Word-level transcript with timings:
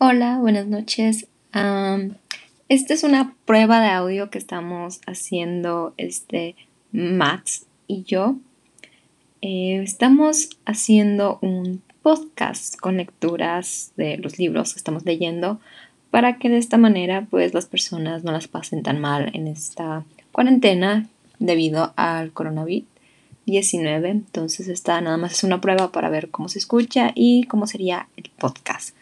Hola, 0.00 0.38
buenas 0.38 0.68
noches. 0.68 1.26
esta 2.68 2.94
es 2.94 3.02
una 3.02 3.34
prueba 3.44 3.80
de 3.80 3.88
audio 3.88 4.30
que 4.30 4.38
estamos 4.38 5.00
haciendo 5.08 5.92
este 5.96 6.54
Max 6.92 7.66
y 7.88 8.04
yo. 8.04 8.36
Eh, 9.42 9.80
estamos 9.82 10.50
haciendo 10.66 11.40
un 11.42 11.82
podcast 12.00 12.76
con 12.76 12.98
lecturas 12.98 13.90
de 13.96 14.18
los 14.18 14.38
libros 14.38 14.72
que 14.72 14.78
estamos 14.78 15.04
leyendo 15.04 15.58
para 16.12 16.38
que 16.38 16.48
de 16.48 16.58
esta 16.58 16.78
manera 16.78 17.26
pues 17.28 17.52
las 17.52 17.66
personas 17.66 18.22
no 18.22 18.30
las 18.30 18.46
pasen 18.46 18.84
tan 18.84 19.00
mal 19.00 19.32
en 19.34 19.48
esta 19.48 20.04
cuarentena 20.30 21.08
debido 21.40 21.92
al 21.96 22.30
coronavirus 22.30 22.86
19. 23.46 24.10
Entonces 24.10 24.68
esta 24.68 25.00
nada 25.00 25.16
más 25.16 25.32
es 25.32 25.42
una 25.42 25.60
prueba 25.60 25.90
para 25.90 26.08
ver 26.08 26.30
cómo 26.30 26.48
se 26.48 26.60
escucha 26.60 27.10
y 27.16 27.42
cómo 27.48 27.66
sería 27.66 28.08
el 28.16 28.30
podcast. 28.38 28.94